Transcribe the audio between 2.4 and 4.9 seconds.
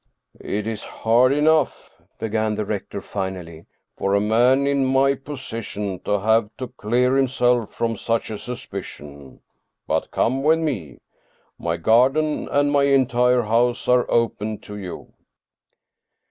the rector finally," for a man in